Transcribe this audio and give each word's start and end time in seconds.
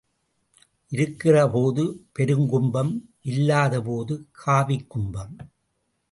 இருக்கிறபோது 0.91 1.83
பெருங்கும்பம் 2.19 2.93
இல்லாத 3.21 3.81
போது 3.81 4.27
காவிக் 4.45 4.87
கும்பம். 4.87 5.35